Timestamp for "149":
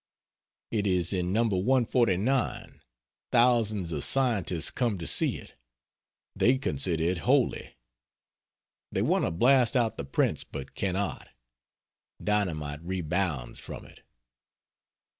1.43-2.81